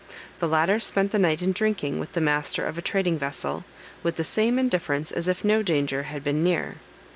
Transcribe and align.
The 0.39 0.47
latter 0.47 0.79
spent 0.79 1.11
the 1.11 1.19
night 1.19 1.43
in 1.43 1.51
drinking 1.51 1.99
with 1.99 2.13
the 2.13 2.21
master 2.21 2.65
of 2.65 2.75
a 2.75 2.81
trading 2.81 3.19
vessel, 3.19 3.65
with 4.01 4.15
the 4.15 4.23
same 4.23 4.57
indifference 4.57 5.11
as 5.11 5.27
if 5.27 5.43
no 5.43 5.61
danger 5.61 6.01
had 6.09 6.23
been 6.23 6.43
near. 6.43 6.77